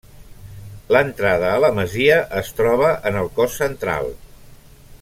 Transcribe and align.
L'entrada 0.95 1.51
a 1.57 1.59
la 1.65 1.69
masia 1.81 2.15
es 2.41 2.49
troba 2.61 2.89
en 3.11 3.21
el 3.21 3.29
cos 3.37 3.59
central. 3.65 4.11